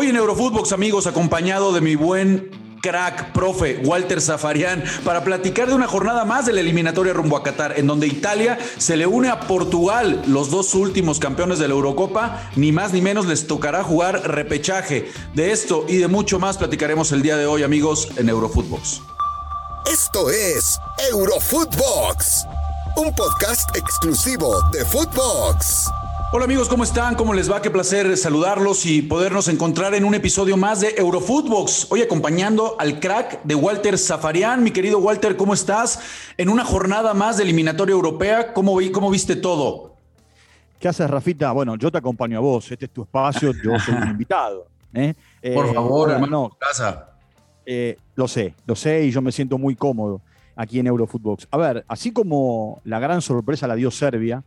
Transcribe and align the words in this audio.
Hoy 0.00 0.10
en 0.10 0.14
Eurofootbox, 0.16 0.70
amigos, 0.70 1.08
acompañado 1.08 1.72
de 1.72 1.80
mi 1.80 1.96
buen 1.96 2.78
crack, 2.80 3.32
profe 3.32 3.80
Walter 3.84 4.20
Zafarian, 4.20 4.84
para 5.04 5.24
platicar 5.24 5.66
de 5.66 5.74
una 5.74 5.88
jornada 5.88 6.24
más 6.24 6.46
de 6.46 6.52
la 6.52 6.60
eliminatoria 6.60 7.12
rumbo 7.12 7.36
a 7.36 7.42
Qatar, 7.42 7.80
en 7.80 7.88
donde 7.88 8.06
Italia 8.06 8.60
se 8.78 8.96
le 8.96 9.08
une 9.08 9.28
a 9.28 9.40
Portugal, 9.40 10.22
los 10.28 10.52
dos 10.52 10.76
últimos 10.76 11.18
campeones 11.18 11.58
de 11.58 11.66
la 11.66 11.74
Eurocopa, 11.74 12.48
ni 12.54 12.70
más 12.70 12.92
ni 12.92 13.00
menos 13.00 13.26
les 13.26 13.48
tocará 13.48 13.82
jugar 13.82 14.22
repechaje. 14.30 15.10
De 15.34 15.50
esto 15.50 15.84
y 15.88 15.96
de 15.96 16.06
mucho 16.06 16.38
más 16.38 16.58
platicaremos 16.58 17.10
el 17.10 17.22
día 17.22 17.36
de 17.36 17.46
hoy, 17.46 17.64
amigos, 17.64 18.06
en 18.18 18.28
Eurofootbox. 18.28 19.00
Esto 19.90 20.30
es 20.30 20.78
Eurofootbox, 21.10 22.46
un 22.98 23.12
podcast 23.16 23.76
exclusivo 23.76 24.62
de 24.70 24.84
Footbox. 24.84 25.90
Hola 26.30 26.44
amigos, 26.44 26.68
¿cómo 26.68 26.84
están? 26.84 27.14
¿Cómo 27.14 27.32
les 27.32 27.50
va? 27.50 27.62
Qué 27.62 27.70
placer 27.70 28.14
saludarlos 28.18 28.84
y 28.84 29.00
podernos 29.00 29.48
encontrar 29.48 29.94
en 29.94 30.04
un 30.04 30.14
episodio 30.14 30.58
más 30.58 30.82
de 30.82 30.94
Eurofootbox. 30.98 31.86
Hoy 31.90 32.02
acompañando 32.02 32.76
al 32.78 33.00
crack 33.00 33.42
de 33.44 33.54
Walter 33.54 33.96
Zafarian. 33.96 34.62
Mi 34.62 34.70
querido 34.70 34.98
Walter, 34.98 35.38
¿cómo 35.38 35.54
estás? 35.54 36.00
En 36.36 36.50
una 36.50 36.66
jornada 36.66 37.14
más 37.14 37.38
de 37.38 37.44
eliminatoria 37.44 37.94
europea, 37.94 38.52
¿cómo, 38.52 38.76
vi, 38.76 38.92
cómo 38.92 39.10
viste 39.10 39.36
todo? 39.36 39.96
¿Qué 40.78 40.88
haces, 40.88 41.08
Rafita? 41.08 41.50
Bueno, 41.52 41.76
yo 41.76 41.90
te 41.90 41.96
acompaño 41.96 42.36
a 42.36 42.42
vos. 42.42 42.70
Este 42.70 42.84
es 42.84 42.90
tu 42.90 43.04
espacio, 43.04 43.54
yo 43.64 43.78
soy 43.78 43.94
un 43.94 44.08
invitado. 44.10 44.66
¿eh? 44.92 45.14
Por 45.54 45.64
eh, 45.64 45.72
favor, 45.72 46.10
hermano, 46.10 46.54
casa. 46.60 47.08
Eh, 47.64 47.96
lo 48.16 48.28
sé, 48.28 48.54
lo 48.66 48.76
sé 48.76 49.02
y 49.04 49.10
yo 49.10 49.22
me 49.22 49.32
siento 49.32 49.56
muy 49.56 49.74
cómodo 49.74 50.20
aquí 50.54 50.78
en 50.78 50.88
Eurofootbox. 50.88 51.48
A 51.50 51.56
ver, 51.56 51.86
así 51.88 52.12
como 52.12 52.82
la 52.84 52.98
gran 52.98 53.22
sorpresa 53.22 53.66
la 53.66 53.76
dio 53.76 53.90
Serbia, 53.90 54.44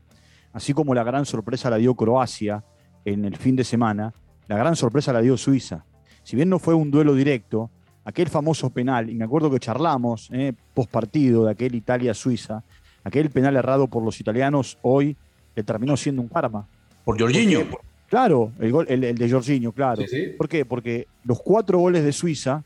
así 0.54 0.74
como 0.74 0.94
la 0.94 1.04
gran 1.04 1.26
sorpresa 1.26 1.70
la 1.70 1.78
dio 1.78 1.96
Croacia 1.96 2.64
en 3.06 3.26
el 3.26 3.36
fin 3.38 3.56
de 3.56 3.64
semana, 3.64 4.14
la 4.48 4.58
gran 4.58 4.76
sorpresa 4.76 5.14
la 5.14 5.22
dio 5.22 5.38
Suiza. 5.38 5.86
Si 6.24 6.36
bien 6.36 6.50
no 6.50 6.60
fue 6.60 6.74
un 6.74 6.92
duelo 6.92 7.16
directo, 7.16 7.70
aquel 8.04 8.30
famoso 8.30 8.70
penal, 8.70 9.10
y 9.10 9.16
me 9.16 9.26
acuerdo 9.26 9.50
que 9.50 9.60
charlamos 9.60 10.30
eh, 10.32 10.54
post 10.74 10.92
partido 10.92 11.46
de 11.46 11.52
aquel 11.52 11.76
Italia-Suiza, 11.76 12.64
aquel 13.04 13.30
penal 13.30 13.56
errado 13.56 13.88
por 13.88 14.04
los 14.04 14.20
italianos 14.20 14.78
hoy 14.82 15.16
le 15.56 15.64
terminó 15.64 15.98
siendo 15.98 16.22
un 16.22 16.28
karma. 16.28 16.68
Por 17.04 17.20
Jorginho. 17.20 17.62
Claro, 18.08 18.52
el, 18.60 18.72
gol, 18.72 18.86
el, 18.90 19.16
de 19.16 19.32
Jorginho, 19.32 19.72
claro. 19.72 20.04
¿Por 20.38 20.50
qué? 20.50 20.66
Porque 20.66 21.08
los 21.24 21.42
cuatro 21.42 21.80
goles 21.80 22.04
de 22.04 22.12
Suiza 22.12 22.64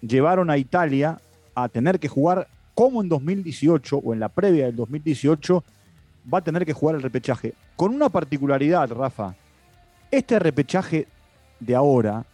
llevaron 0.00 0.48
a 0.50 0.56
Italia 0.56 1.20
a 1.54 1.68
tener 1.68 1.98
que 1.98 2.08
jugar 2.08 2.48
como 2.74 3.02
en 3.02 3.08
2018 3.08 3.98
o 3.98 4.14
en 4.14 4.20
la 4.20 4.28
previa 4.28 4.66
del 4.66 4.76
2018 4.76 5.62
va 6.32 6.38
a 6.38 6.42
tener 6.42 6.64
que 6.64 6.72
jugar 6.72 6.96
el 6.96 7.02
repechaje. 7.02 7.54
Con 7.76 7.94
una 7.94 8.08
particularidad, 8.08 8.90
Rafa. 8.90 9.34
Este 10.10 10.38
repechaje 10.38 11.06
de 11.60 11.74
ahora 11.74 12.24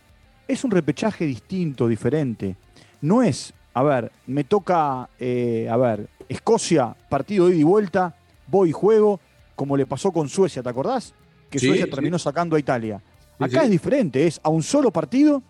es 0.47 0.65
un 0.65 0.71
repechaje 0.71 1.25
distinto, 1.27 1.89
diferente. 1.89 2.57
No 3.01 3.23
es, 3.23 3.53
a 3.73 3.83
ver, 3.83 4.13
me 4.27 4.45
toca, 4.45 5.09
eh, 5.19 5.69
a 5.71 5.77
ver, 5.77 6.09
Escocia, 6.29 6.95
partido 7.09 7.47
de 7.47 7.55
ida 7.55 7.61
y 7.61 7.65
vuelta, 7.65 8.15
voy 8.47 8.71
y 8.71 8.73
juego, 8.73 9.21
como 9.57 9.77
le 9.77 9.87
pasó 9.87 10.13
con 10.13 10.29
Suecia, 10.29 10.63
¿te 10.63 10.69
acordás? 10.69 11.15
Que 11.51 11.59
Suecia 11.59 11.89
terminó 11.89 12.19
sacando 12.19 12.57
a 12.57 12.59
Italia. 12.59 13.01
Acá 13.39 13.65
es 13.65 13.71
diferente, 13.71 14.27
es 14.27 14.41
a 14.43 14.49
un 14.49 14.63
solo 14.63 14.91
partido, 14.91 15.43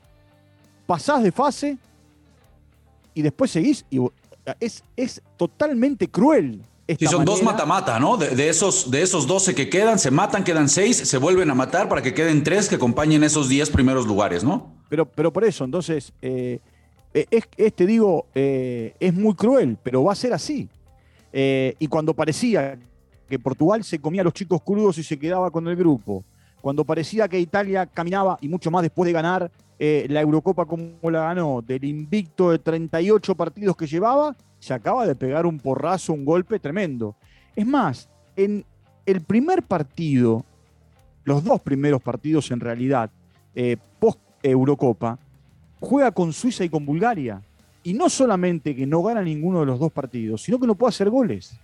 pasás 0.87 1.23
de 1.23 1.33
fase 1.33 1.79
y 3.13 3.23
después 3.23 3.51
seguís 3.51 3.85
y 3.91 4.01
es, 4.59 4.83
es 4.97 5.23
totalmente 5.37 6.09
cruel 6.09 6.63
y 6.87 7.07
son 7.07 7.25
dos 7.25 7.43
mata-mata, 7.43 7.99
¿no? 7.99 8.17
De, 8.17 8.49
esos, 8.49 8.91
de 8.91 9.03
esos 9.03 9.27
12 9.27 9.55
que 9.55 9.71
quedan, 9.71 9.99
se 9.99 10.11
matan, 10.11 10.45
quedan 10.45 10.69
6, 10.69 10.97
se 10.97 11.19
vuelven 11.19 11.51
a 11.51 11.55
matar 11.55 11.89
para 11.89 12.03
que 12.03 12.13
queden 12.13 12.45
3 12.45 12.69
que 12.69 12.75
acompañen 12.75 13.25
esos 13.25 13.49
10 13.49 13.71
primeros 13.71 14.07
lugares, 14.07 14.45
¿no? 14.45 14.75
Pero, 14.91 15.07
pero 15.07 15.33
por 15.33 15.45
eso, 15.45 15.65
entonces, 15.65 16.13
eh, 16.21 16.59
es, 17.15 17.45
este 17.57 17.87
digo, 17.87 18.27
eh, 18.35 18.95
es 19.01 19.15
muy 19.15 19.35
cruel, 19.35 19.79
pero 19.83 20.05
va 20.05 20.13
a 20.13 20.17
ser 20.17 20.35
así. 20.35 20.69
y 21.33 21.87
cuando 21.89 22.15
parecía 22.15 22.79
que 23.29 23.39
Portugal 23.39 23.83
se 23.83 23.99
comía 23.99 24.21
a 24.21 24.25
los 24.25 24.35
chicos 24.35 24.61
crudos 24.63 24.99
y 24.99 25.03
se 25.03 25.19
quedaba 25.19 25.51
con 25.51 25.67
el 25.67 25.77
grupo, 25.77 26.23
cuando 26.61 26.85
parecía 26.85 27.29
que 27.29 27.41
Italia 27.41 27.87
caminaba, 27.87 28.39
y 28.43 28.49
mucho 28.49 28.71
más 28.71 28.83
después 28.83 29.07
de 29.07 29.13
ganar 29.13 29.51
la 29.79 30.21
Eurocopa 30.21 30.67
como 30.67 31.11
la 31.11 31.21
ganó, 31.21 31.63
del 31.63 31.85
invicto 31.85 32.51
de 32.51 32.59
38 32.59 33.35
partidos 33.35 33.75
que 33.75 33.87
llevaba, 33.87 34.37
se 34.65 34.73
acaba 34.73 35.07
de 35.07 35.15
pegar 35.15 35.45
un 35.45 35.59
porrazo, 35.59 36.15
un 36.15 36.25
golpe 36.25 36.59
tremendo. 36.59 37.17
Es 37.55 37.67
más, 37.67 38.09
en 38.35 38.65
el 39.05 39.21
primer 39.21 39.63
partido, 39.63 40.43
los 41.25 41.45
dos 41.45 41.61
primeros 41.61 42.01
partidos 42.01 42.51
en 42.51 42.61
realidad, 42.61 43.11
eh, 43.55 43.77
post 43.99 44.19
Eurocopa, 44.43 45.19
juega 45.81 46.13
con 46.13 46.33
Suiza 46.33 46.65
y 46.65 46.71
con 46.71 46.87
Bulgaria. 46.87 47.43
Y 47.83 47.93
no 47.93 48.09
solamente 48.09 48.75
que 48.75 48.87
no 48.87 49.03
gana 49.03 49.21
ninguno 49.21 49.61
de 49.61 49.67
los 49.67 49.79
dos 49.79 49.93
partidos, 49.93 50.43
sino 50.43 50.59
que 50.59 50.67
no 50.67 50.77
puede 50.77 50.89
hacer 50.89 51.11
goles. 51.11 51.61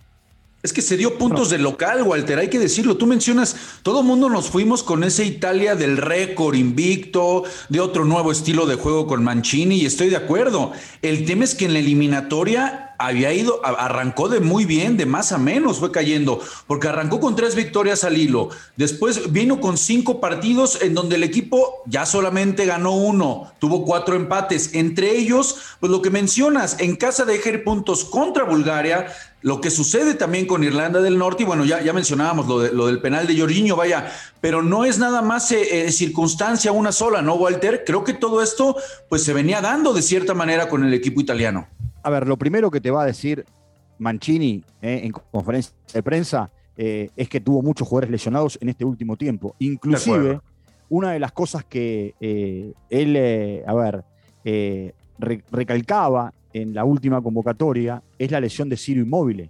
Es 0.63 0.73
que 0.73 0.83
se 0.83 0.95
dio 0.95 1.17
puntos 1.17 1.49
de 1.49 1.57
local, 1.57 2.03
Walter, 2.03 2.37
hay 2.37 2.49
que 2.49 2.59
decirlo. 2.59 2.97
Tú 2.97 3.07
mencionas, 3.07 3.55
todo 3.81 4.01
el 4.01 4.05
mundo 4.05 4.29
nos 4.29 4.49
fuimos 4.49 4.83
con 4.83 5.03
ese 5.03 5.25
Italia 5.25 5.75
del 5.75 5.97
récord 5.97 6.53
invicto, 6.55 7.43
de 7.69 7.79
otro 7.79 8.05
nuevo 8.05 8.31
estilo 8.31 8.67
de 8.67 8.75
juego 8.75 9.07
con 9.07 9.23
Mancini, 9.23 9.77
y 9.77 9.85
estoy 9.87 10.09
de 10.09 10.17
acuerdo. 10.17 10.71
El 11.01 11.25
tema 11.25 11.45
es 11.45 11.55
que 11.55 11.65
en 11.65 11.73
la 11.73 11.79
eliminatoria 11.79 12.91
había 12.99 13.33
ido, 13.33 13.61
arrancó 13.65 14.29
de 14.29 14.39
muy 14.39 14.65
bien, 14.65 14.97
de 14.97 15.07
más 15.07 15.31
a 15.31 15.39
menos 15.39 15.79
fue 15.79 15.91
cayendo, 15.91 16.39
porque 16.67 16.87
arrancó 16.87 17.19
con 17.19 17.35
tres 17.35 17.55
victorias 17.55 18.03
al 18.03 18.17
hilo. 18.17 18.49
Después 18.77 19.31
vino 19.31 19.59
con 19.59 19.77
cinco 19.77 20.19
partidos 20.21 20.79
en 20.81 20.93
donde 20.93 21.15
el 21.15 21.23
equipo 21.23 21.81
ya 21.87 22.05
solamente 22.05 22.65
ganó 22.65 22.95
uno, 22.95 23.51
tuvo 23.57 23.83
cuatro 23.85 24.15
empates. 24.15 24.75
Entre 24.75 25.17
ellos, 25.17 25.57
pues 25.79 25.91
lo 25.91 26.03
que 26.03 26.11
mencionas, 26.11 26.77
en 26.79 26.95
casa 26.95 27.25
de 27.25 27.35
ejer 27.35 27.63
puntos 27.63 28.05
contra 28.05 28.43
Bulgaria, 28.43 29.07
lo 29.41 29.61
que 29.61 29.69
sucede 29.69 30.13
también 30.13 30.45
con 30.45 30.63
Irlanda 30.63 31.01
del 31.01 31.17
Norte, 31.17 31.43
y 31.43 31.45
bueno, 31.45 31.65
ya, 31.65 31.81
ya 31.81 31.93
mencionábamos 31.93 32.47
lo, 32.47 32.59
de, 32.59 32.71
lo 32.71 32.87
del 32.87 33.01
penal 33.01 33.27
de 33.27 33.39
Jorginho, 33.39 33.75
vaya, 33.75 34.11
pero 34.39 34.61
no 34.61 34.85
es 34.85 34.99
nada 34.99 35.21
más 35.21 35.51
eh, 35.51 35.87
eh, 35.87 35.91
circunstancia 35.91 36.71
una 36.71 36.91
sola, 36.91 37.21
¿no, 37.21 37.35
Walter? 37.35 37.83
Creo 37.85 38.03
que 38.03 38.13
todo 38.13 38.41
esto 38.41 38.75
pues 39.09 39.23
se 39.23 39.33
venía 39.33 39.61
dando 39.61 39.93
de 39.93 40.01
cierta 40.01 40.33
manera 40.33 40.69
con 40.69 40.83
el 40.83 40.93
equipo 40.93 41.21
italiano 41.21 41.67
a 42.03 42.09
ver, 42.09 42.27
lo 42.27 42.37
primero 42.37 42.71
que 42.71 42.81
te 42.81 42.91
va 42.91 43.03
a 43.03 43.05
decir 43.05 43.45
Mancini 43.99 44.63
eh, 44.81 45.01
en 45.03 45.11
conferencia 45.11 45.73
de 45.93 46.03
prensa 46.03 46.51
eh, 46.77 47.09
es 47.15 47.29
que 47.29 47.39
tuvo 47.39 47.61
muchos 47.61 47.87
jugadores 47.87 48.09
lesionados 48.09 48.57
en 48.61 48.69
este 48.69 48.85
último 48.85 49.17
tiempo. 49.17 49.55
Inclusive, 49.59 50.39
una 50.89 51.11
de 51.11 51.19
las 51.19 51.31
cosas 51.31 51.63
que 51.65 52.15
eh, 52.19 52.73
él, 52.89 53.63
a 53.67 53.73
ver, 53.73 54.03
recalcaba 55.51 56.33
en 56.53 56.73
la 56.73 56.85
última 56.85 57.21
convocatoria 57.21 58.01
es 58.17 58.31
la 58.31 58.39
lesión 58.39 58.69
de 58.69 58.77
Ciro 58.77 59.01
Inmóvil, 59.01 59.49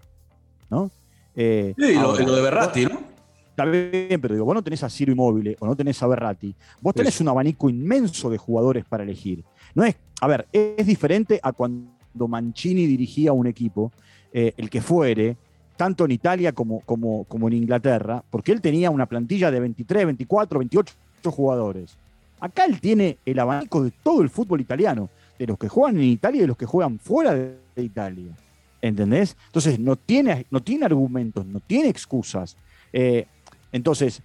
¿no? 0.69 0.89
sí, 1.35 1.73
lo, 1.77 2.13
de 2.15 2.41
Berratti, 2.41 2.85
¿no? 2.85 3.11
Está 3.49 3.65
bien, 3.65 4.19
pero 4.21 4.33
digo, 4.33 4.45
vos 4.45 4.55
no 4.55 4.63
tenés 4.63 4.83
a 4.83 4.89
Ciro 4.89 5.11
Inmóvil 5.11 5.55
o 5.59 5.65
no 5.65 5.75
tenés 5.75 6.01
a 6.01 6.07
Berratti. 6.07 6.55
Vos 6.79 6.93
tenés 6.93 7.19
un 7.21 7.27
abanico 7.27 7.69
inmenso 7.69 8.29
de 8.29 8.37
jugadores 8.37 8.85
para 8.85 9.03
elegir. 9.03 9.43
No 9.75 9.83
es, 9.83 9.95
a 10.21 10.27
ver, 10.27 10.47
es 10.51 10.85
diferente 10.85 11.39
a 11.43 11.51
cuando 11.51 12.01
cuando 12.11 12.27
Mancini 12.27 12.85
dirigía 12.85 13.33
un 13.33 13.47
equipo, 13.47 13.91
eh, 14.33 14.53
el 14.57 14.69
que 14.69 14.81
fuere, 14.81 15.37
tanto 15.77 16.05
en 16.05 16.11
Italia 16.11 16.51
como, 16.51 16.81
como, 16.81 17.23
como 17.25 17.47
en 17.47 17.53
Inglaterra, 17.53 18.23
porque 18.29 18.51
él 18.51 18.61
tenía 18.61 18.91
una 18.91 19.05
plantilla 19.05 19.49
de 19.49 19.59
23, 19.59 20.05
24, 20.05 20.59
28 20.59 20.93
jugadores. 21.25 21.97
Acá 22.39 22.65
él 22.65 22.79
tiene 22.79 23.17
el 23.25 23.39
abanico 23.39 23.83
de 23.83 23.91
todo 23.91 24.21
el 24.21 24.29
fútbol 24.29 24.61
italiano, 24.61 25.09
de 25.41 25.47
los 25.47 25.57
que 25.57 25.67
juegan 25.67 25.97
en 25.97 26.03
Italia 26.03 26.37
y 26.37 26.41
de 26.41 26.47
los 26.47 26.57
que 26.57 26.67
juegan 26.67 26.99
fuera 26.99 27.33
de 27.33 27.57
Italia. 27.77 28.31
¿Entendés? 28.79 29.35
Entonces 29.47 29.79
no 29.79 29.95
tiene, 29.95 30.45
no 30.51 30.61
tiene 30.61 30.85
argumentos, 30.85 31.47
no 31.47 31.59
tiene 31.59 31.89
excusas. 31.89 32.55
Eh, 32.93 33.25
entonces, 33.71 34.21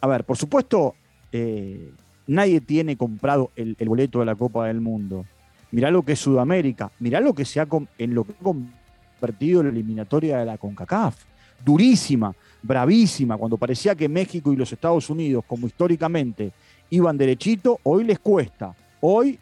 a 0.00 0.06
ver, 0.06 0.22
por 0.22 0.36
supuesto, 0.36 0.94
eh, 1.32 1.90
nadie 2.28 2.60
tiene 2.60 2.96
comprado 2.96 3.50
el, 3.56 3.74
boleto 3.84 4.20
de 4.20 4.26
la 4.26 4.36
Copa 4.36 4.68
del 4.68 4.80
Mundo 4.80 5.24
mirá 5.72 5.90
lo 5.90 6.02
que 6.02 6.12
es 6.12 6.18
Sudamérica, 6.18 6.92
mirá 7.00 7.18
lo 7.18 7.32
que 7.32 7.46
se 7.46 7.58
ha 7.58 7.66
en 7.96 8.14
lo 8.14 8.24
que 8.24 8.32
ha 8.32 8.44
convertido 8.44 9.62
la 9.62 9.70
eliminatoria 9.70 10.38
de 10.38 10.44
la 10.44 10.58
CONCACAF. 10.58 11.16
Durísima, 11.64 12.34
bravísima, 12.62 13.38
cuando 13.38 13.56
parecía 13.56 13.94
que 13.94 14.06
México 14.06 14.52
y 14.52 14.56
los 14.56 14.70
Estados 14.70 15.08
Unidos, 15.08 15.44
como 15.46 15.66
históricamente, 15.66 16.52
iban 16.90 17.16
derechito, 17.16 17.80
hoy 17.84 18.04
les 18.04 18.18
cuesta. 18.18 18.74
Hoy 19.00 19.38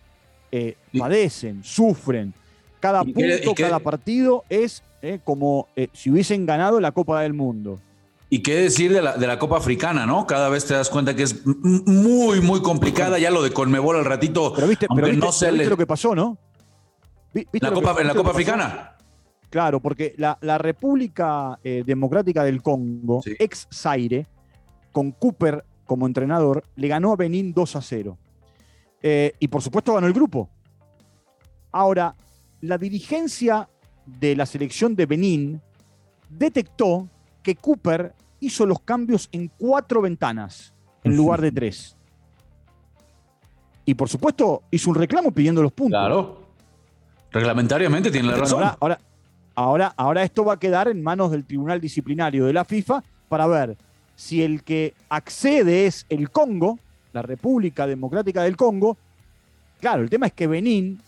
eh, 0.53 0.77
padecen, 0.97 1.63
sufren. 1.65 2.35
Cada 2.81 3.05
punto, 3.05 3.55
cada 3.55 3.79
partido 3.79 4.45
es 4.49 4.83
eh, 5.03 5.21
como 5.23 5.69
eh, 5.77 5.89
si 5.93 6.11
hubiesen 6.11 6.47
ganado 6.47 6.81
la 6.81 6.93
Copa 6.93 7.21
del 7.23 7.35
Mundo. 7.35 7.79
Y 8.33 8.43
qué 8.43 8.55
decir 8.55 8.93
de 8.93 9.03
la, 9.03 9.39
Copa 9.41 9.57
Africana, 9.57 10.07
¿no? 10.07 10.25
Cada 10.25 10.49
vez 10.49 10.65
te 10.65 10.75
das 10.75 10.89
cuenta 10.89 11.17
que 11.17 11.25
es 11.25 11.45
muy, 11.45 12.41
muy 12.41 12.63
complicada. 12.63 13.19
Ya 13.19 13.29
lo 13.31 13.43
de 13.43 13.51
Conmebol 13.51 13.97
al 13.97 14.05
ratito. 14.05 14.53
Pero 14.55 14.69
viste, 14.69 14.87
pero 14.95 15.09
viste, 15.09 15.67
lo 15.67 15.77
que 15.77 15.87
pasó, 15.87 16.15
¿no? 16.15 16.39
La 17.35 17.73
Copa, 17.73 17.97
¿En 18.01 18.07
la 18.07 18.15
Copa 18.15 18.31
Africana? 18.31 18.97
Claro, 19.51 19.81
porque 19.81 20.15
la, 20.17 20.59
República 20.59 21.59
eh, 21.65 21.83
Democrática 21.85 22.45
del 22.45 22.63
Congo, 22.63 23.21
ex 23.41 23.67
Zaire, 23.73 24.29
con 24.93 25.11
Cooper 25.11 25.65
como 25.85 26.07
entrenador, 26.07 26.63
le 26.77 26.87
ganó 26.87 27.13
a 27.13 27.17
Benín 27.17 27.53
2 27.53 27.77
a 27.77 27.83
0. 27.83 28.17
Eh, 29.03 29.33
y 29.39 29.49
por 29.49 29.63
supuesto 29.63 29.95
ganó 29.95 30.07
el 30.07 30.13
grupo. 30.13 30.49
Ahora, 31.73 32.15
la 32.61 32.79
dirigencia 32.79 33.69
de 34.05 34.37
la 34.37 34.47
selección 34.47 34.95
de 34.95 35.07
Benín 35.07 35.63
detectó 36.29 37.09
que 37.43 37.55
Cooper 37.57 38.15
hizo 38.41 38.67
los 38.67 38.81
cambios 38.81 39.29
en 39.33 39.49
cuatro 39.49 40.03
ventanas 40.03 40.75
en 41.05 41.17
lugar 41.17 41.41
de 41.41 41.53
tres. 41.53 41.97
Y 43.85 43.95
por 43.95 44.09
supuesto 44.09 44.63
hizo 44.71 44.91
un 44.91 44.97
reclamo 44.97 45.33
pidiendo 45.33 45.63
los 45.63 45.73
puntos. 45.73 45.99
Claro. 45.99 46.41
Reglamentariamente 47.33 48.11
tiene 48.11 48.29
la 48.29 48.37
razón. 48.37 48.63
Ahora, 48.81 48.99
ahora, 49.55 49.95
ahora, 49.97 50.23
esto 50.23 50.45
va 50.45 50.55
a 50.55 50.59
quedar 50.59 50.89
en 50.89 51.03
manos 51.03 51.31
del 51.31 51.45
Tribunal 51.45 51.81
Disciplinario 51.81 52.47
de 52.47 52.53
la 52.53 52.65
FIFA 52.65 53.03
para 53.29 53.47
ver 53.47 53.77
si 54.17 54.43
el 54.43 54.65
que 54.65 54.95
accede 55.09 55.87
es 55.87 56.07
el 56.09 56.31
Congo, 56.31 56.79
la 57.13 57.23
República 57.23 57.87
Democrática 57.87 58.43
del 58.43 58.57
Congo. 58.57 58.97
Claro, 59.81 60.03
el 60.03 60.11
tema 60.11 60.27
es 60.27 60.33
que 60.33 60.47
Benín 60.47 61.01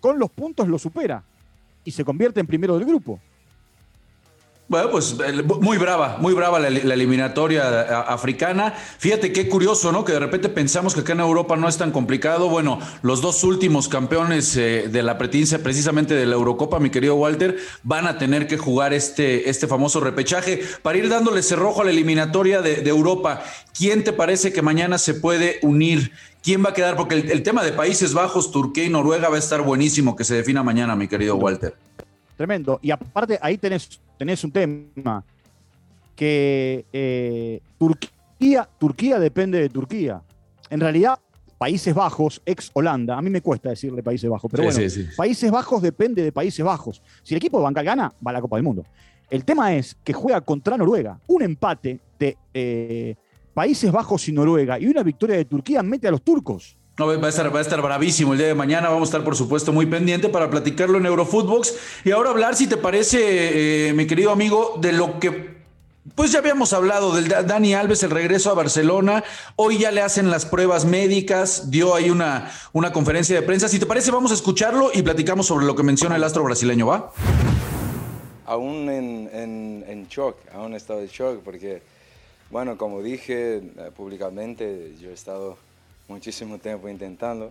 con 0.00 0.18
los 0.18 0.30
puntos 0.30 0.68
lo 0.68 0.78
supera 0.78 1.22
y 1.84 1.90
se 1.90 2.04
convierte 2.04 2.40
en 2.40 2.46
primero 2.46 2.78
del 2.78 2.86
grupo. 2.86 3.20
Bueno, 4.68 4.90
pues 4.90 5.14
muy 5.60 5.78
brava, 5.78 6.16
muy 6.18 6.34
brava 6.34 6.58
la, 6.58 6.66
eliminatoria 6.66 8.00
africana. 8.00 8.74
Fíjate 8.98 9.32
qué 9.32 9.48
curioso, 9.48 9.92
¿no? 9.92 10.04
Que 10.04 10.10
de 10.12 10.18
repente 10.18 10.48
pensamos 10.48 10.92
que 10.92 11.02
acá 11.02 11.12
en 11.12 11.20
Europa 11.20 11.54
no 11.54 11.68
es 11.68 11.78
tan 11.78 11.92
complicado. 11.92 12.48
Bueno, 12.48 12.80
los 13.02 13.20
dos 13.20 13.44
últimos 13.44 13.88
campeones 13.88 14.56
eh, 14.56 14.88
de 14.90 15.02
la 15.04 15.18
pretincia, 15.18 15.62
precisamente 15.62 16.14
de 16.14 16.26
la 16.26 16.34
Eurocopa, 16.34 16.80
mi 16.80 16.90
querido 16.90 17.14
Walter, 17.14 17.58
van 17.84 18.08
a 18.08 18.18
tener 18.18 18.48
que 18.48 18.58
jugar 18.58 18.92
este, 18.92 19.48
este 19.48 19.68
famoso 19.68 20.00
repechaje 20.00 20.60
para 20.82 20.98
ir 20.98 21.08
dándole 21.08 21.44
cerrojo 21.44 21.82
a 21.82 21.84
la 21.84 21.92
eliminatoria 21.92 22.60
de, 22.60 22.86
Europa. 22.88 23.44
¿Quién 23.76 24.02
te 24.02 24.12
parece 24.12 24.52
que 24.52 24.62
mañana 24.62 24.98
se 24.98 25.14
puede 25.14 25.60
unir? 25.62 26.10
¿Quién 26.42 26.64
va 26.64 26.70
a 26.70 26.74
quedar? 26.74 26.96
Porque 26.96 27.14
el 27.14 27.42
tema 27.44 27.62
de 27.62 27.70
Países 27.70 28.14
Bajos, 28.14 28.50
Turquía 28.50 28.84
y 28.84 28.90
Noruega 28.90 29.28
va 29.28 29.36
a 29.36 29.38
estar 29.38 29.62
buenísimo 29.62 30.16
que 30.16 30.24
se 30.24 30.34
defina 30.34 30.64
mañana, 30.64 30.96
mi 30.96 31.06
querido 31.06 31.36
Walter. 31.36 31.76
Tremendo. 32.36 32.78
Y 32.82 32.90
aparte, 32.90 33.38
ahí 33.40 33.58
tenés, 33.58 34.00
tenés 34.18 34.44
un 34.44 34.52
tema 34.52 35.24
que 36.14 36.84
eh, 36.92 37.60
Turquía, 37.78 38.68
Turquía 38.78 39.18
depende 39.18 39.60
de 39.60 39.68
Turquía. 39.68 40.22
En 40.70 40.80
realidad, 40.80 41.18
Países 41.58 41.94
Bajos, 41.94 42.42
ex 42.44 42.70
Holanda, 42.74 43.16
a 43.16 43.22
mí 43.22 43.30
me 43.30 43.40
cuesta 43.40 43.70
decirle 43.70 44.02
Países 44.02 44.28
Bajos, 44.28 44.50
pero 44.50 44.64
bueno, 44.64 44.78
Países 45.16 45.50
Bajos 45.50 45.80
depende 45.80 46.22
de 46.22 46.32
Países 46.32 46.64
Bajos. 46.64 47.02
Si 47.22 47.34
el 47.34 47.38
equipo 47.38 47.58
de 47.58 47.64
Banca 47.64 47.82
gana, 47.82 48.12
va 48.24 48.30
a 48.30 48.34
la 48.34 48.40
Copa 48.40 48.56
del 48.56 48.64
Mundo. 48.64 48.84
El 49.30 49.44
tema 49.44 49.74
es 49.74 49.96
que 50.04 50.12
juega 50.12 50.40
contra 50.40 50.76
Noruega. 50.76 51.18
Un 51.26 51.42
empate 51.42 52.00
de 52.18 52.36
eh, 52.52 53.16
Países 53.54 53.90
Bajos 53.90 54.28
y 54.28 54.32
Noruega 54.32 54.78
y 54.78 54.86
una 54.86 55.02
victoria 55.02 55.36
de 55.36 55.46
Turquía 55.46 55.82
mete 55.82 56.06
a 56.06 56.10
los 56.10 56.22
turcos. 56.22 56.76
No, 56.98 57.06
va 57.06 57.26
a, 57.26 57.28
estar, 57.28 57.54
va 57.54 57.58
a 57.58 57.62
estar 57.62 57.82
bravísimo 57.82 58.32
el 58.32 58.38
día 58.38 58.46
de 58.46 58.54
mañana. 58.54 58.88
Vamos 58.88 59.08
a 59.08 59.10
estar, 59.10 59.22
por 59.22 59.36
supuesto, 59.36 59.70
muy 59.70 59.84
pendiente 59.84 60.30
para 60.30 60.48
platicarlo 60.48 60.96
en 60.96 61.04
Eurofootbox. 61.04 61.74
Y 62.06 62.10
ahora 62.10 62.30
hablar, 62.30 62.56
si 62.56 62.66
te 62.66 62.78
parece, 62.78 63.88
eh, 63.88 63.92
mi 63.92 64.06
querido 64.06 64.30
amigo, 64.30 64.78
de 64.80 64.92
lo 64.92 65.20
que. 65.20 65.56
Pues 66.14 66.32
ya 66.32 66.38
habíamos 66.38 66.72
hablado 66.72 67.14
del 67.14 67.28
Dani 67.28 67.74
Alves, 67.74 68.02
el 68.02 68.10
regreso 68.10 68.50
a 68.50 68.54
Barcelona. 68.54 69.24
Hoy 69.56 69.76
ya 69.76 69.90
le 69.90 70.00
hacen 70.00 70.30
las 70.30 70.46
pruebas 70.46 70.86
médicas. 70.86 71.70
Dio 71.70 71.94
ahí 71.94 72.08
una, 72.08 72.50
una 72.72 72.92
conferencia 72.92 73.36
de 73.36 73.42
prensa. 73.42 73.68
Si 73.68 73.78
te 73.78 73.84
parece, 73.84 74.10
vamos 74.10 74.30
a 74.30 74.34
escucharlo 74.34 74.90
y 74.94 75.02
platicamos 75.02 75.46
sobre 75.46 75.66
lo 75.66 75.76
que 75.76 75.82
menciona 75.82 76.16
el 76.16 76.24
astro 76.24 76.44
brasileño, 76.44 76.86
¿va? 76.86 77.12
Aún 78.46 78.88
en, 78.88 79.84
en, 79.86 80.06
shock, 80.08 80.36
aún 80.54 80.72
he 80.72 80.76
estado 80.76 81.00
en 81.00 81.08
shock, 81.08 81.40
porque, 81.44 81.82
bueno, 82.50 82.78
como 82.78 83.02
dije 83.02 83.56
eh, 83.56 83.90
públicamente, 83.94 84.94
yo 84.98 85.10
he 85.10 85.12
estado 85.12 85.58
muchísimo 86.08 86.58
tiempo 86.58 86.88
intentando. 86.88 87.50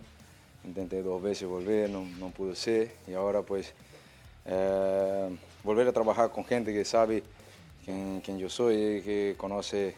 Intenté 0.64 1.02
dos 1.02 1.22
veces 1.22 1.48
volver, 1.48 1.90
no, 1.90 2.30
pudo 2.32 2.56
ser. 2.56 2.92
Y 3.08 3.14
ahora 3.14 3.42
pues 3.42 3.74
eh, 4.46 5.36
volver 5.64 5.88
a 5.88 5.94
trabajar 5.94 6.32
con 6.32 6.46
gente 6.46 6.74
que 6.74 6.84
sabe 6.86 7.24
quién, 7.84 8.40
yo 8.40 8.50
soy, 8.50 9.02
que 9.04 9.36
conoce 9.38 9.96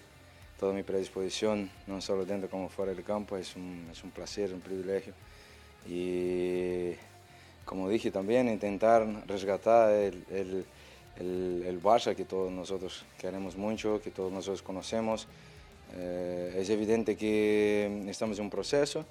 toda 0.59 0.73
mi 0.73 0.83
predisposición, 0.83 1.69
no 1.85 2.01
solo 2.01 2.25
dentro 2.25 2.49
como 2.49 2.67
fuera 2.67 2.93
del 2.93 3.03
campo, 3.03 3.37
es 3.37 3.55
un, 3.55 3.87
es 3.91 4.03
un 4.03 4.11
placer, 4.11 4.53
un 4.53 4.59
privilegio. 4.59 5.13
Y 5.87 6.93
como 7.63 7.87
dije 7.87 8.11
también, 8.11 8.49
intentar 8.49 9.07
rescatar 9.27 9.91
el, 9.91 10.25
el, 10.29 10.65
el, 11.17 11.63
el 11.65 11.81
Barça 11.81 12.15
que 12.15 12.25
todos 12.25 12.51
nosotros 12.51 13.05
queremos 13.17 13.55
mucho, 13.55 14.01
que 14.01 14.11
todos 14.11 14.31
nosotros 14.31 14.61
conocemos. 14.61 15.27
Eh, 15.95 16.55
es 16.57 16.69
evidente 16.69 17.15
que 17.15 18.03
estamos 18.07 18.37
en 18.37 18.45
un 18.45 18.49
proceso, 18.49 19.05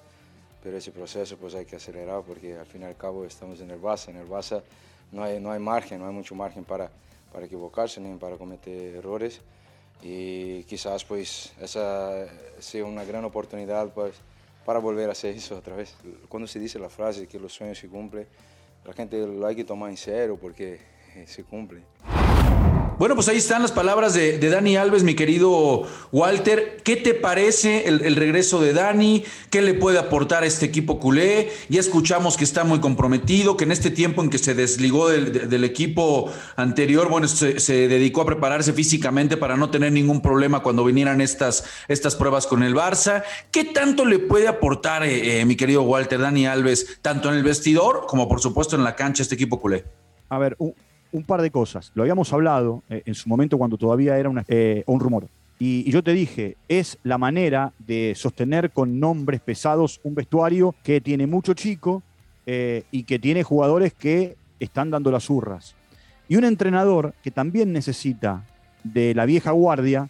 pero 0.63 0.77
ese 0.77 0.91
proceso 0.91 1.37
pues 1.37 1.55
hay 1.55 1.65
que 1.65 1.75
acelerar 1.75 2.21
porque 2.23 2.57
al 2.57 2.65
fin 2.65 2.81
y 2.81 2.85
al 2.85 2.95
cabo 2.95 3.25
estamos 3.25 3.59
en 3.61 3.71
el 3.71 3.81
Barça. 3.81 4.09
En 4.09 4.17
el 4.17 4.27
Barça 4.27 4.61
no 5.11 5.23
hay, 5.23 5.39
no 5.39 5.51
hay 5.51 5.59
margen, 5.59 5.99
no 5.99 6.07
hay 6.07 6.13
mucho 6.13 6.35
margen 6.35 6.63
para, 6.63 6.89
para 7.31 7.45
equivocarse 7.45 7.99
ni 7.99 8.15
para 8.17 8.37
cometer 8.37 8.95
errores 8.95 9.41
y 10.01 10.63
quizás 10.63 11.03
pues 11.03 11.53
esa 11.59 12.27
sea 12.59 12.85
una 12.85 13.03
gran 13.03 13.25
oportunidad 13.25 13.91
pues, 13.93 14.13
para 14.65 14.79
volver 14.79 15.09
a 15.09 15.13
hacer 15.13 15.35
eso 15.35 15.57
otra 15.57 15.75
vez. 15.75 15.95
Cuando 16.29 16.47
se 16.47 16.59
dice 16.59 16.79
la 16.79 16.89
frase 16.89 17.27
que 17.27 17.39
los 17.39 17.53
sueños 17.53 17.77
se 17.77 17.87
cumplen, 17.87 18.27
la 18.85 18.93
gente 18.93 19.25
lo 19.25 19.45
hay 19.45 19.55
que 19.55 19.63
tomar 19.63 19.89
en 19.89 19.97
serio 19.97 20.37
porque 20.37 20.79
se 21.25 21.43
cumple. 21.43 21.81
Bueno, 22.99 23.13
pues 23.13 23.27
ahí 23.27 23.37
están 23.37 23.61
las 23.61 23.71
palabras 23.71 24.15
de, 24.15 24.39
Dani 24.39 24.75
Alves, 24.75 25.03
mi 25.03 25.13
querido 25.13 25.83
Walter. 26.11 26.77
¿Qué 26.83 26.95
te 26.95 27.13
parece 27.13 27.87
el, 27.87 28.15
regreso 28.15 28.59
de 28.59 28.73
Dani? 28.73 29.23
¿Qué 29.51 29.61
le 29.61 29.75
puede 29.75 29.99
aportar 29.99 30.41
a 30.41 30.47
este 30.47 30.65
equipo 30.65 30.99
culé? 30.99 31.51
Ya 31.69 31.79
escuchamos 31.79 32.37
que 32.37 32.43
está 32.43 32.63
muy 32.63 32.79
comprometido, 32.79 33.55
que 33.55 33.65
en 33.65 33.71
este 33.71 33.91
tiempo 33.91 34.23
en 34.23 34.31
que 34.31 34.39
se 34.39 34.55
desligó 34.55 35.09
del, 35.09 35.63
equipo 35.63 36.31
anterior, 36.55 37.07
bueno, 37.07 37.27
se, 37.27 37.87
dedicó 37.87 38.21
a 38.21 38.25
prepararse 38.25 38.73
físicamente 38.73 39.37
para 39.37 39.57
no 39.57 39.69
tener 39.69 39.91
ningún 39.91 40.23
problema 40.23 40.63
cuando 40.63 40.83
vinieran 40.83 41.21
estas, 41.21 41.65
estas 41.87 42.15
pruebas 42.15 42.47
con 42.47 42.63
el 42.63 42.73
Barça. 42.73 43.21
¿Qué 43.51 43.63
tanto 43.63 44.05
le 44.05 44.17
puede 44.17 44.47
aportar, 44.47 45.03
eh, 45.03 45.41
eh, 45.41 45.45
mi 45.45 45.55
querido 45.55 45.83
Walter, 45.83 46.19
Dani 46.19 46.47
Alves, 46.47 46.97
tanto 47.03 47.29
en 47.29 47.35
el 47.35 47.43
vestidor 47.43 48.07
como 48.07 48.27
por 48.27 48.41
supuesto 48.41 48.75
en 48.75 48.83
la 48.83 48.95
cancha, 48.95 49.21
este 49.21 49.35
equipo 49.35 49.59
culé? 49.59 49.85
A 50.29 50.39
ver, 50.39 50.57
un 51.11 51.23
par 51.23 51.41
de 51.41 51.51
cosas. 51.51 51.91
Lo 51.95 52.03
habíamos 52.03 52.31
hablado 52.33 52.83
eh, 52.89 53.03
en 53.05 53.15
su 53.15 53.29
momento 53.29 53.57
cuando 53.57 53.77
todavía 53.77 54.17
era 54.17 54.31
eh, 54.47 54.83
un 54.87 54.99
rumor. 54.99 55.27
Y, 55.59 55.89
yo 55.89 56.03
te 56.03 56.13
dije, 56.13 56.57
es 56.67 56.97
la 57.03 57.17
manera 57.17 57.73
de 57.79 58.13
sostener 58.15 58.71
con 58.71 58.99
nombres 58.99 59.41
pesados 59.41 59.99
un 60.03 60.13
vestuario 60.13 60.75
que 60.83 61.01
tiene 61.01 61.25
mucho 61.25 61.53
chico 61.53 62.03
eh, 62.45 62.83
y 62.91 63.03
que 63.03 63.17
tiene 63.17 63.43
jugadores 63.43 63.93
que 63.93 64.35
están 64.59 64.91
dando 64.91 65.11
las 65.11 65.29
urras. 65.29 65.75
Y 66.29 66.35
un 66.35 66.43
entrenador 66.43 67.13
que 67.23 67.31
también 67.31 67.73
necesita 67.73 68.43
de 68.83 69.15
la 69.15 69.25
vieja 69.25 69.51
guardia 69.51 70.09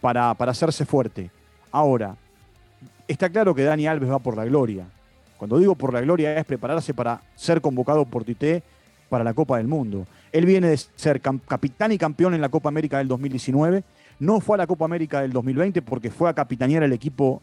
para, 0.00 0.34
para 0.34 0.52
hacerse 0.52 0.84
fuerte. 0.84 1.30
Ahora, 1.70 2.16
está 3.08 3.30
claro 3.30 3.54
que 3.54 3.62
Dani 3.62 3.86
Alves 3.86 4.10
va 4.10 4.18
por 4.18 4.36
la 4.36 4.44
gloria. 4.44 4.86
Cuando 5.38 5.58
digo 5.58 5.74
por 5.74 5.92
la 5.92 6.00
gloria 6.00 6.36
es 6.36 6.44
prepararse 6.44 6.92
para 6.92 7.22
ser 7.34 7.60
convocado 7.60 8.04
por 8.04 8.24
Tite 8.24 8.62
para 9.14 9.22
la 9.22 9.32
Copa 9.32 9.58
del 9.58 9.68
Mundo. 9.68 10.08
Él 10.32 10.44
viene 10.44 10.66
de 10.70 10.76
ser 10.76 11.20
capitán 11.20 11.92
y 11.92 11.98
campeón 11.98 12.34
en 12.34 12.40
la 12.40 12.48
Copa 12.48 12.68
América 12.68 12.98
del 12.98 13.06
2019. 13.06 13.84
No 14.18 14.40
fue 14.40 14.56
a 14.56 14.58
la 14.58 14.66
Copa 14.66 14.86
América 14.86 15.22
del 15.22 15.30
2020 15.30 15.82
porque 15.82 16.10
fue 16.10 16.28
a 16.28 16.34
capitanear 16.34 16.82
el 16.82 16.92
equipo 16.92 17.40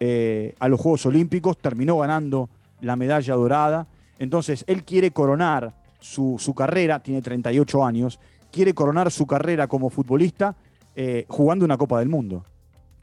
eh, 0.00 0.54
a 0.58 0.68
los 0.68 0.78
Juegos 0.78 1.06
Olímpicos. 1.06 1.56
Terminó 1.56 1.96
ganando 1.96 2.50
la 2.82 2.94
medalla 2.94 3.34
dorada. 3.36 3.86
Entonces, 4.18 4.66
él 4.68 4.84
quiere 4.84 5.12
coronar 5.12 5.72
su, 5.98 6.36
carrera, 6.54 7.00
tiene 7.00 7.22
38 7.22 7.82
años, 7.82 8.20
quiere 8.52 8.74
coronar 8.74 9.10
su 9.10 9.26
carrera 9.26 9.66
como 9.66 9.88
futbolista 9.88 10.54
eh, 10.94 11.24
jugando 11.26 11.64
una 11.64 11.78
Copa 11.78 12.00
del 12.00 12.10
Mundo. 12.10 12.44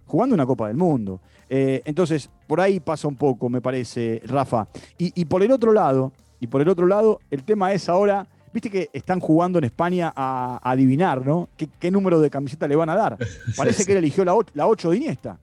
Jugando 0.06 0.36
una 0.36 0.46
Copa 0.46 0.68
del 0.68 0.78
Mundo. 0.78 1.22
Eh, 1.50 1.82
entonces, 1.86 2.30
por 2.46 2.62
ahí 2.62 2.80
pasa 2.80 3.08
un 3.08 3.16
poco, 3.16 3.50
me 3.50 3.62
parece, 3.62 4.22
Rafa. 4.26 4.68
Y, 5.00 5.12
y 5.20 5.26
por 5.26 5.42
el 5.42 5.52
otro 5.52 5.74
lado, 5.74 6.12
y 6.42 6.48
por 6.48 6.62
el 6.62 6.68
otro 6.68 6.88
lado, 6.88 7.22
el 7.32 7.44
tema 7.44 7.72
es 7.72 7.88
ahora 7.88 8.28
Viste 8.54 8.70
que 8.70 8.90
están 8.92 9.20
jugando 9.20 9.60
en 9.60 9.66
España 9.66 10.12
a, 10.14 10.60
adivinar, 10.62 11.26
¿no? 11.26 11.48
¿Qué, 11.56 11.92
número 11.92 12.20
de 12.20 12.30
camiseta 12.30 12.68
le 12.68 12.76
van 12.76 12.90
a 12.90 12.96
dar? 12.96 13.18
Parece 13.56 13.86
que 13.86 13.94
él 13.94 14.00
eligió 14.00 14.26
la, 14.26 14.68
8 14.68 14.90
de 14.90 14.98
Iniesta. 14.98 15.38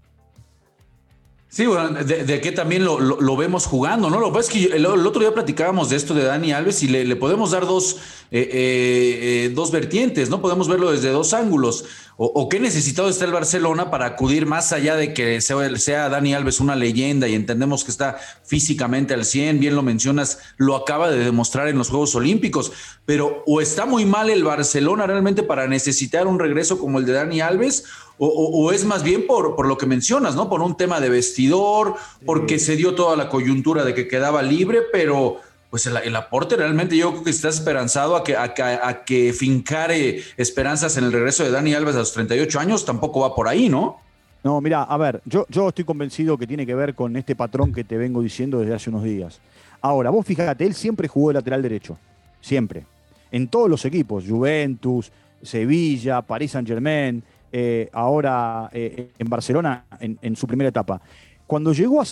Sí, 1.51 1.65
bueno, 1.65 2.05
de, 2.05 2.41
que 2.43 2.53
también 2.53 2.85
lo, 2.85 3.37
vemos 3.37 3.65
jugando, 3.65 4.11
¿no? 4.11 4.21
Lo 4.21 4.27
que 4.27 4.33
pasa 4.35 4.53
es 4.53 4.69
que 4.69 4.77
el, 4.77 4.85
otro 4.85 5.21
día 5.23 5.33
platicábamos 5.33 5.89
de 5.89 5.97
esto 5.97 6.13
de 6.13 6.25
Dani 6.25 6.53
Alves 6.53 6.83
y 6.83 6.89
le, 6.89 7.17
podemos 7.17 7.53
dar 7.53 7.65
dos, 7.67 7.97
eh, 8.31 8.51
eh, 8.53 9.47
eh, 9.47 9.53
dos 9.55 9.71
vertientes, 9.73 10.29
¿no? 10.29 10.43
Podemos 10.43 10.69
verlo 10.69 10.93
desde 10.93 11.09
dos 11.09 11.33
ángulos. 11.33 11.87
o, 12.19 12.49
qué 12.51 12.61
necesitado 12.61 13.09
está 13.09 13.25
el 13.25 13.33
Barcelona 13.33 13.91
para 13.91 14.05
acudir 14.05 14.45
más 14.45 14.73
allá 14.73 14.95
de 14.95 15.15
que 15.15 15.41
sea, 15.41 16.09
Dani 16.11 16.35
Alves 16.35 16.61
una 16.61 16.77
leyenda 16.77 17.29
y 17.29 17.35
entendemos 17.35 17.83
que 17.83 17.93
está 17.93 18.19
físicamente 18.45 19.15
al 19.15 19.25
100, 19.25 19.59
bien 19.59 19.75
lo 19.75 19.83
mencionas, 19.83 20.41
lo 20.59 20.77
acaba 20.77 21.11
de 21.11 21.19
demostrar 21.19 21.69
en 21.69 21.79
los 21.79 21.89
Juegos 21.89 22.15
Olímpicos, 22.15 22.73
pero 23.07 23.43
o 23.47 23.63
está 23.63 23.87
muy 23.87 24.05
mal 24.05 24.29
el 24.29 24.45
Barcelona 24.45 25.07
realmente 25.07 25.43
para 25.43 25.67
necesitar 25.67 26.27
un 26.27 26.39
regreso 26.39 26.79
como 26.79 26.99
el 26.99 27.07
de 27.07 27.13
Dani 27.13 27.41
Alves, 27.41 27.85
o, 28.19 28.73
es 28.73 28.85
más 28.85 29.03
bien 29.03 29.27
por, 29.27 29.55
por, 29.55 29.67
lo 29.67 29.79
que 29.79 29.87
mencionas, 29.87 30.35
¿no? 30.35 30.49
Por 30.49 30.61
un 30.61 30.77
tema 30.77 31.01
de 31.01 31.09
vestidor, 31.09 31.95
porque 32.27 32.59
se 32.59 32.77
dio 32.77 32.95
toda 32.95 33.17
la 33.17 33.29
coyuntura 33.29 33.85
de 33.85 33.95
que 33.95 34.09
quedaba 34.09 34.43
libre, 34.43 34.81
pero 34.93 35.37
pues 35.71 35.87
el, 35.87 36.17
aporte 36.17 36.57
realmente 36.57 36.97
yo 36.97 37.11
creo 37.11 37.25
que 37.25 37.31
está 37.31 37.49
esperanzado 37.49 38.17
a 38.17 38.25
que, 38.25 38.37
a, 38.37 39.05
que 39.05 39.33
fincare 39.33 40.23
esperanzas 40.37 40.97
en 40.97 41.05
el 41.05 41.13
regreso 41.13 41.45
de 41.45 41.51
Dani 41.51 41.75
Alves 41.75 41.95
a 41.95 41.99
los 41.99 42.13
38 42.13 42.59
años, 42.59 42.85
tampoco 42.85 43.21
va 43.21 43.35
por 43.35 43.49
ahí, 43.49 43.69
¿no? 43.69 43.99
No, 44.43 44.61
mira, 44.61 44.85
a 44.85 44.97
ver, 44.97 45.21
yo, 45.25 45.47
yo 45.49 45.69
estoy 45.69 45.85
convencido 45.85 46.39
que 46.39 46.47
tiene 46.47 46.65
que 46.65 46.75
ver 46.75 46.95
con 46.95 47.17
este 47.17 47.37
patrón 47.37 47.73
que 47.73 47.85
te 47.85 47.99
vengo 47.99 48.23
diciendo 48.23 48.61
desde 48.61 48.75
hace 48.75 48.91
unos 48.91 49.05
días. 49.05 49.41
Ahora, 49.81 50.11
vos 50.11 50.25
fíjate, 50.25 50.65
él 50.65 50.75
siempre 50.75 51.07
jugó 51.07 51.29
de 51.29 51.35
lateral 51.35 51.61
derecho, 51.61 51.99
siempre. 52.41 52.85
En 53.31 53.49
todos 53.49 53.69
los 53.69 53.85
equipos, 53.85 54.25
Juventus, 54.27 55.13
Sevilla, 55.43 56.23
París 56.23 56.53
Saint 56.53 56.67
Germain, 56.67 57.23
eh, 57.53 57.89
ahora 57.93 58.69
eh, 58.73 59.11
en 59.19 59.29
Barcelona 59.29 59.85
en, 60.01 60.37
su 60.37 60.47
primera 60.47 60.69
etapa. 60.69 61.01
Cuando 61.47 61.73
llegó 61.73 62.01
a, 62.01 62.05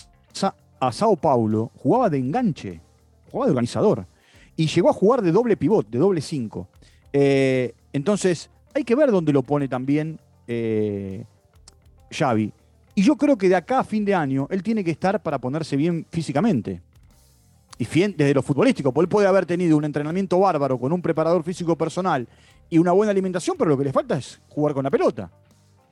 a 0.81 0.93
Sao 0.93 1.17
Paulo, 1.17 1.71
jugaba 1.77 2.11
de 2.11 2.19
enganche 2.19 2.81
jugaba 3.31 3.47
de 3.47 3.53
organizador. 3.53 4.07
Y 4.57 4.67
llegó 4.67 4.89
a 4.89 4.93
jugar 4.93 5.21
de 5.21 5.33
doble 5.33 5.57
pivot, 5.57 5.89
de 5.91 5.99
doble 5.99 6.21
cinco. 6.21 6.69
Eh, 7.13 7.75
entonces, 7.93 8.49
hay 8.75 8.85
que 8.85 8.95
ver 8.95 9.11
dónde 9.11 9.33
lo 9.33 9.43
pone 9.43 9.69
también 9.69 10.19
Xavi. 12.11 12.53
Y 12.95 13.03
yo 13.03 13.17
creo 13.17 13.37
que 13.37 13.49
de 13.49 13.57
acá 13.57 13.81
a 13.81 13.85
fin 13.85 14.05
de 14.05 14.15
año, 14.15 14.47
él 14.51 14.63
tiene 14.63 14.83
que 14.83 14.91
estar 14.91 15.23
para 15.23 15.39
ponerse 15.39 15.77
bien 15.77 16.07
físicamente. 16.11 16.81
Y 17.79 17.85
desde 17.85 18.33
lo 18.33 18.43
futbolístico, 18.43 18.91
porque 18.93 19.05
él 19.05 19.09
puede 19.09 19.27
haber 19.27 19.45
tenido 19.45 19.77
un 19.77 19.85
entrenamiento 19.85 20.39
bárbaro 20.41 20.79
con 20.79 20.93
un 20.93 21.03
preparador 21.03 21.43
físico 21.43 21.77
personal 21.77 22.27
y 22.71 22.79
una 22.79 22.93
buena 22.93 23.13
alimentación, 23.13 23.57
pero 23.59 23.71
lo 23.71 23.79
que 23.79 23.85
le 23.85 23.93
falta 23.93 24.17
es 24.19 24.41
jugar 24.49 24.75
con 24.75 24.85
la 24.85 24.91
pelota. 24.91 25.31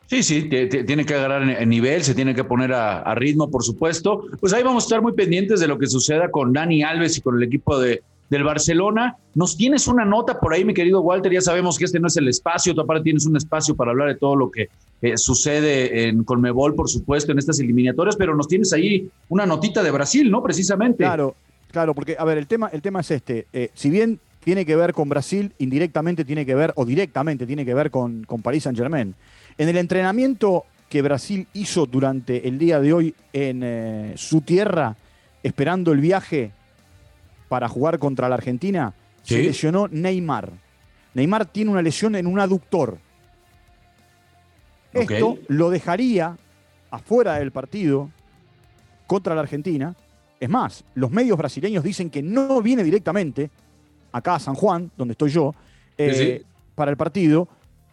Sí, 0.06 0.22
sí, 0.22 0.48
tiene 0.48 1.06
que 1.06 1.14
agarrar 1.14 1.48
en 1.48 1.68
nivel, 1.68 2.04
se 2.04 2.14
tiene 2.14 2.34
que 2.34 2.44
poner 2.44 2.72
a, 2.72 3.14
ritmo, 3.14 3.50
por 3.50 3.64
supuesto. 3.64 4.26
Pues 4.38 4.52
ahí 4.52 4.62
vamos 4.62 4.84
a 4.84 4.86
estar 4.86 5.02
muy 5.02 5.12
pendientes 5.12 5.60
de 5.60 5.66
lo 5.66 5.78
que 5.78 5.86
suceda 5.86 6.30
con 6.30 6.52
Dani 6.52 6.82
Alves 6.82 7.16
y 7.16 7.20
con 7.22 7.36
el 7.36 7.42
equipo 7.42 7.78
de, 7.78 8.02
del 8.28 8.44
Barcelona. 8.44 9.16
Nos 9.34 9.56
tienes 9.56 9.88
una 9.88 10.04
nota 10.04 10.38
por 10.38 10.52
ahí, 10.52 10.64
mi 10.64 10.74
querido 10.74 11.00
Walter. 11.00 11.32
Ya 11.32 11.40
sabemos 11.40 11.78
que 11.78 11.86
este 11.86 12.00
no 12.00 12.08
es 12.08 12.16
el 12.18 12.28
espacio, 12.28 12.74
tú 12.74 12.82
aparte 12.82 13.04
tienes 13.04 13.24
un 13.24 13.36
espacio 13.36 13.74
para 13.74 13.92
hablar 13.92 14.08
de 14.08 14.16
todo 14.16 14.36
lo 14.36 14.50
que 14.50 14.68
eh, 15.00 15.16
sucede 15.16 16.08
en 16.08 16.22
Conmebol, 16.22 16.74
por 16.74 16.88
supuesto, 16.88 17.32
en 17.32 17.38
estas 17.38 17.58
eliminatorias, 17.60 18.16
pero 18.16 18.36
nos 18.36 18.46
tienes 18.46 18.72
ahí 18.74 19.10
una 19.30 19.46
notita 19.46 19.82
de 19.82 19.90
Brasil, 19.90 20.30
¿no? 20.30 20.42
Precisamente. 20.42 20.98
Claro, 20.98 21.34
claro, 21.70 21.94
porque, 21.94 22.14
a 22.18 22.24
ver, 22.24 22.36
el 22.36 22.46
tema, 22.46 22.68
el 22.68 22.82
tema 22.82 23.00
es 23.00 23.10
este. 23.10 23.46
Eh, 23.54 23.70
si 23.74 23.88
bien 23.88 24.20
tiene 24.44 24.66
que 24.66 24.76
ver 24.76 24.92
con 24.92 25.08
Brasil, 25.08 25.54
indirectamente 25.58 26.24
tiene 26.24 26.44
que 26.44 26.54
ver, 26.54 26.72
o 26.76 26.84
directamente 26.84 27.46
tiene 27.46 27.64
que 27.64 27.72
ver 27.72 27.90
con, 27.90 28.24
con 28.24 28.42
París 28.42 28.62
Saint 28.64 28.78
Germain. 28.78 29.14
En 29.56 29.68
el 29.68 29.76
entrenamiento 29.78 30.66
que 30.88 31.00
Brasil 31.00 31.48
hizo 31.54 31.86
durante 31.86 32.46
el 32.46 32.58
día 32.58 32.78
de 32.78 32.92
hoy 32.92 33.14
en 33.32 33.62
eh, 33.64 34.12
su 34.16 34.42
tierra, 34.42 34.96
esperando 35.42 35.92
el 35.92 36.00
viaje 36.00 36.52
para 37.48 37.68
jugar 37.68 37.98
contra 37.98 38.28
la 38.28 38.34
Argentina, 38.34 38.92
se 39.22 39.42
lesionó 39.42 39.88
Neymar. 39.88 40.50
Neymar 41.14 41.46
tiene 41.46 41.70
una 41.70 41.80
lesión 41.80 42.14
en 42.14 42.26
un 42.26 42.38
aductor. 42.38 42.98
Esto 44.92 45.38
lo 45.48 45.70
dejaría 45.70 46.36
afuera 46.90 47.38
del 47.38 47.50
partido 47.50 48.10
contra 49.06 49.34
la 49.34 49.40
Argentina. 49.40 49.96
Es 50.38 50.50
más, 50.50 50.84
los 50.94 51.10
medios 51.10 51.38
brasileños 51.38 51.82
dicen 51.82 52.10
que 52.10 52.22
no 52.22 52.60
viene 52.60 52.84
directamente 52.84 53.50
acá 54.14 54.36
a 54.36 54.38
San 54.38 54.54
Juan, 54.54 54.90
donde 54.96 55.12
estoy 55.12 55.30
yo, 55.30 55.54
eh, 55.98 56.44
para 56.76 56.90
el 56.92 56.96
partido, 56.96 57.48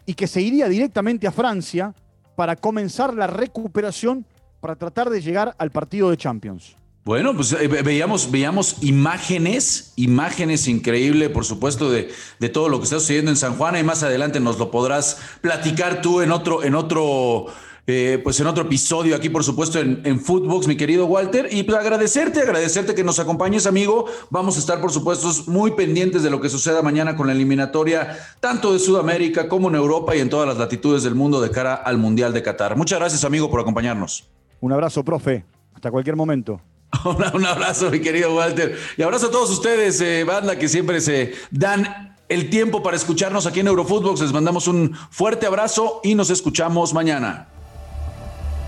y 0.06 0.14
que 0.14 0.28
se 0.28 0.40
iría 0.40 0.70
directamente 0.70 1.28
a 1.28 1.32
Francia 1.32 1.94
para 2.36 2.56
comenzar 2.56 3.14
la 3.14 3.26
recuperación 3.26 4.26
para 4.60 4.76
tratar 4.76 5.10
de 5.10 5.20
llegar 5.20 5.56
al 5.58 5.72
partido 5.72 6.12
de 6.12 6.18
Champions. 6.18 6.76
Bueno, 7.04 7.36
pues 7.36 7.54
eh, 7.54 7.68
veíamos, 7.68 8.30
veíamos 8.30 8.84
imágenes, 8.84 9.94
imágenes 9.96 10.68
increíbles, 10.68 11.30
por 11.30 11.44
supuesto, 11.44 11.90
de, 11.90 12.12
de, 12.40 12.50
todo 12.50 12.70
lo 12.70 12.78
que 12.78 12.84
está 12.84 13.00
sucediendo 13.00 13.32
en 13.32 13.38
San 13.38 13.56
Juan. 13.58 13.76
Y 13.76 13.84
más 13.84 14.04
adelante 14.04 14.40
nos 14.40 14.60
lo 14.60 14.70
podrás 14.70 15.18
platicar 15.42 16.04
tú 16.04 16.22
en 16.22 16.32
otro, 16.32 16.64
en 16.64 16.76
otro 16.76 17.48
eh, 17.88 18.20
pues 18.24 18.40
en 18.40 18.48
otro 18.48 18.64
episodio 18.64 19.16
aquí, 19.16 19.30
por 19.30 19.44
supuesto, 19.44 19.80
en, 19.80 20.02
en 20.06 20.20
Footbox, 20.20 20.68
mi 20.68 20.78
querido 20.78 21.06
Walter. 21.06 21.50
Y 21.52 21.64
pues 21.64 21.78
agradecerte, 21.78 22.42
agradecerte 22.42 22.96
que 22.96 23.04
nos 23.04 23.20
acompañes, 23.20 23.66
amigo. 23.66 24.06
Vamos 24.30 24.58
a 24.58 24.60
estar, 24.60 24.80
por 24.80 24.92
supuesto, 24.92 25.30
muy 25.48 25.72
pendientes 25.72 26.24
de 26.24 26.30
lo 26.30 26.40
que 26.40 26.50
suceda 26.50 26.82
mañana 26.82 27.16
con 27.16 27.28
la 27.28 27.34
eliminatoria, 27.34 28.18
tanto 28.40 28.74
de 28.74 28.80
Sudamérica 28.80 29.48
como 29.48 29.70
en 29.70 29.76
Europa 29.76 30.16
y 30.16 30.20
en 30.20 30.30
todas 30.30 30.48
las 30.48 30.58
latitudes 30.58 31.04
del 31.04 31.16
mundo 31.16 31.42
de 31.42 31.52
cara 31.52 31.74
al 31.76 31.98
Mundial 31.98 32.34
de 32.34 32.44
Qatar. 32.44 32.76
Muchas 32.76 33.00
gracias, 33.00 33.24
amigo, 33.24 33.50
por 33.50 33.60
acompañarnos. 33.60 34.30
Un 34.60 34.72
abrazo, 34.72 35.04
profe. 35.04 35.44
Hasta 35.74 35.90
cualquier 35.90 36.16
momento. 36.16 36.62
Un 37.34 37.46
abrazo, 37.46 37.90
mi 37.90 38.00
querido 38.00 38.36
Walter. 38.36 38.78
Y 38.98 39.02
abrazo 39.02 39.28
a 39.28 39.32
todos 39.32 39.50
ustedes, 39.50 40.00
eh, 40.02 40.24
banda, 40.24 40.58
que 40.58 40.68
siempre 40.68 41.02
se 41.02 41.34
dan 41.50 42.18
el 42.30 42.50
tiempo 42.50 42.84
para 42.84 42.96
escucharnos 42.96 43.46
aquí 43.46 43.60
en 43.62 43.68
Eurofootbox. 43.68 44.22
Les 44.22 44.32
mandamos 44.32 44.68
un 44.68 44.96
fuerte 45.10 45.46
abrazo 45.46 46.00
y 46.04 46.16
nos 46.16 46.30
escuchamos 46.30 46.94
mañana. 46.94 47.51